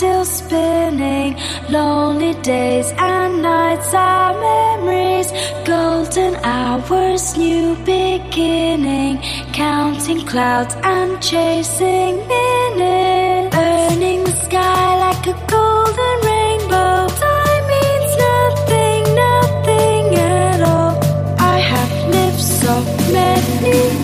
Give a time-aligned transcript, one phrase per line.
[0.00, 1.36] spinning.
[1.68, 5.30] Lonely days and nights are memories.
[5.64, 9.18] Golden hours, new beginning.
[9.52, 13.56] Counting clouds and chasing minutes.
[13.56, 17.08] Burning the sky like a golden rainbow.
[17.26, 20.94] Time means nothing, nothing at all.
[21.38, 22.74] I have lived so
[23.12, 23.99] many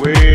[0.00, 0.27] we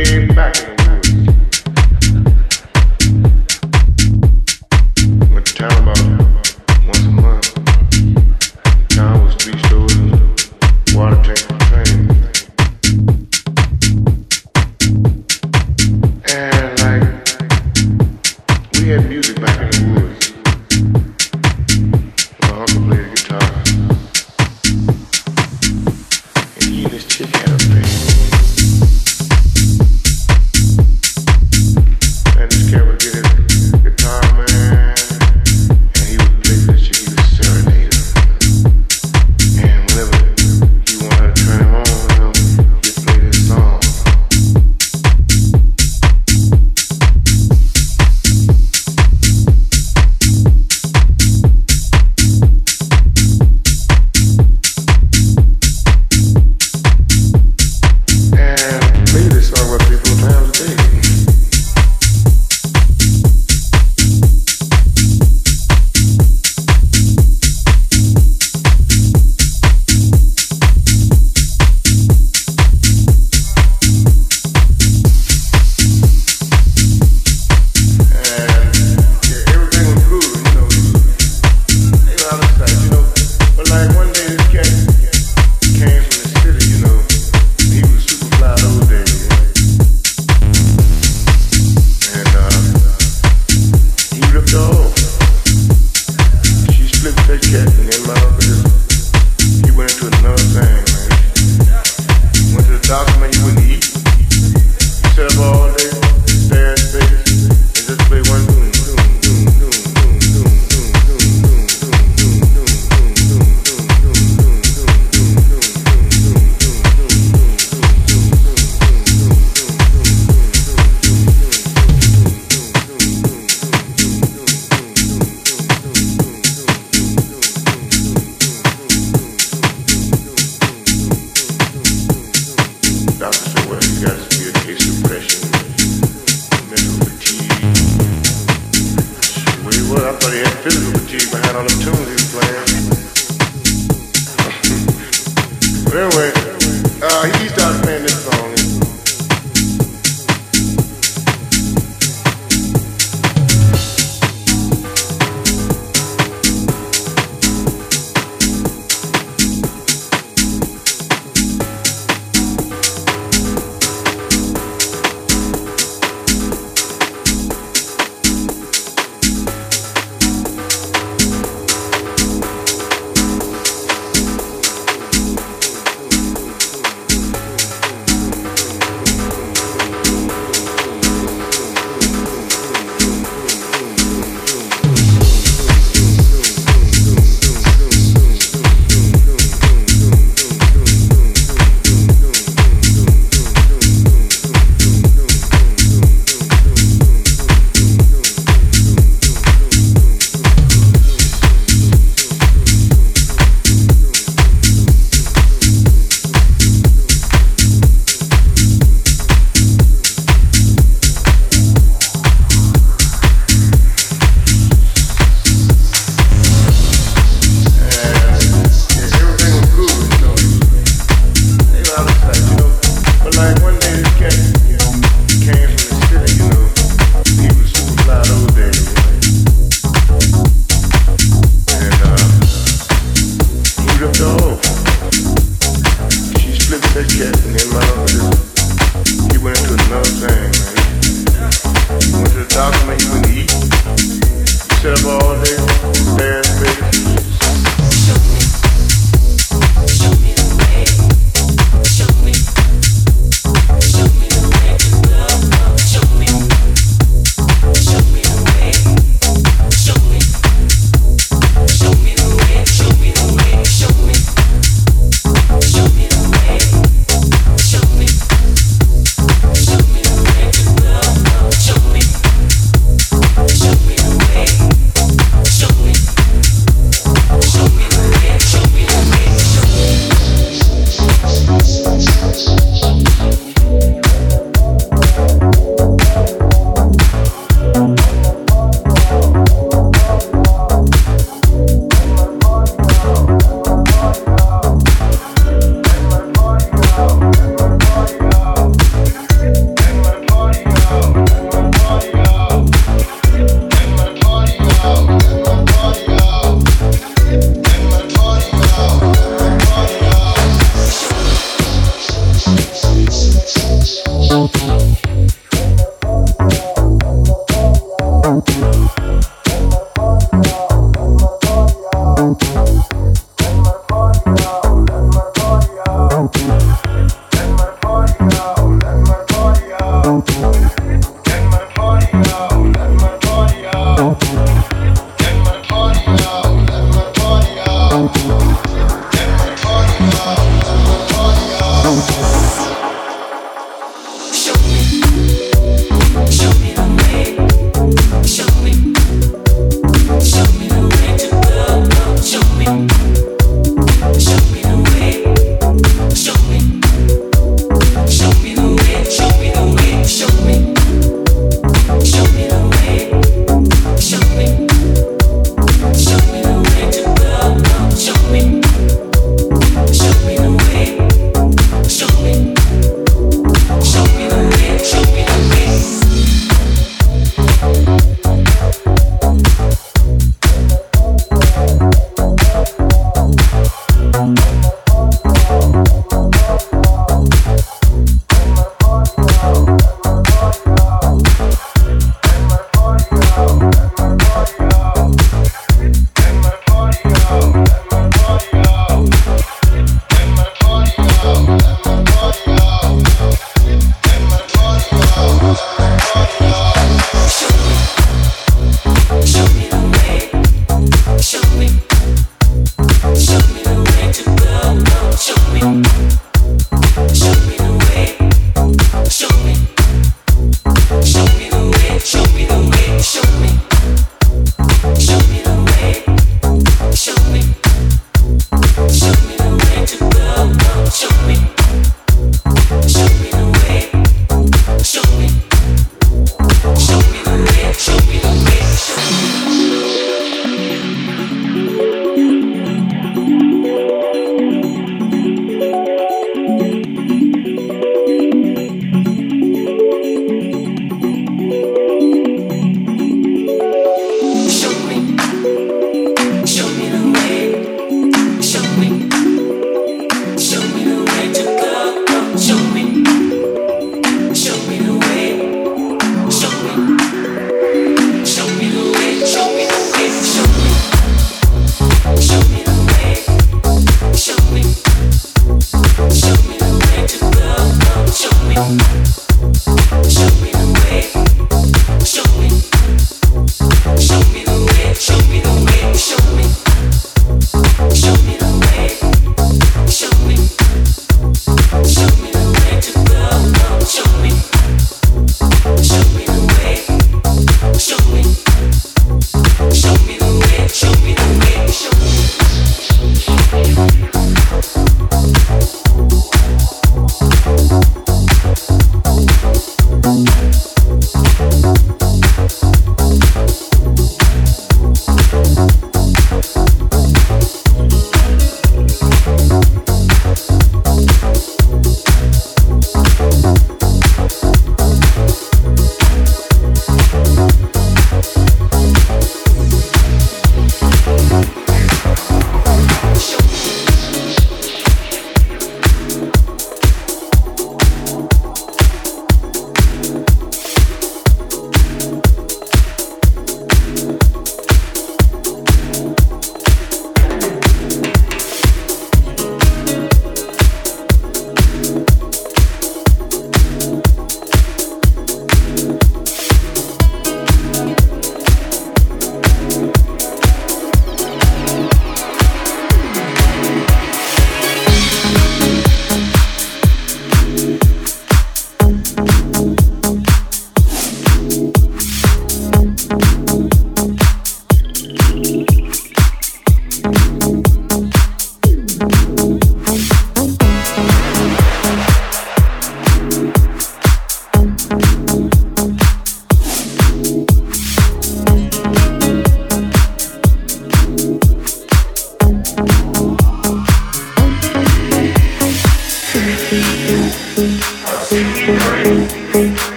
[394.34, 394.73] Warrior.